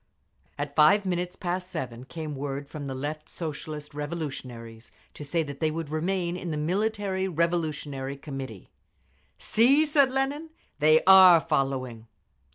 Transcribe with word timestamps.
At 0.57 0.75
five 0.75 1.05
minutes 1.05 1.35
past 1.35 1.69
seven 1.69 2.05
came 2.05 2.35
word 2.35 2.67
from 2.67 2.87
the 2.87 2.95
left 2.95 3.29
Socialist 3.29 3.93
Revolutionaries 3.93 4.91
to 5.13 5.23
say 5.23 5.43
that 5.43 5.59
they 5.59 5.69
would 5.69 5.89
remain 5.91 6.35
in 6.35 6.49
the 6.49 6.57
Military 6.57 7.27
Revolutionary 7.27 8.17
Committee. 8.17 8.71
"See!" 9.37 9.85
said 9.85 10.11
Lenin. 10.11 10.49
"They 10.79 11.03
are 11.03 11.39
following!" 11.39 12.07